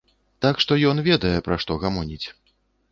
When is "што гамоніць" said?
1.67-2.25